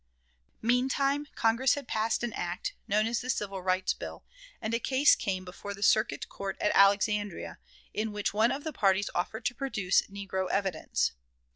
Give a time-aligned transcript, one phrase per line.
[0.63, 4.23] Meantime Congress had passed an act, known as the Civil Rights Bill,
[4.59, 7.59] and a case came before the Circuit Court, at Alexandria,
[7.93, 11.11] in which one of the parties offered to produce negro evidence.